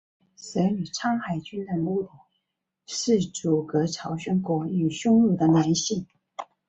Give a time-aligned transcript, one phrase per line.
[0.35, 2.09] 设立苍海郡的目的
[2.87, 6.07] 是阻隔朝鲜国与匈奴的联系。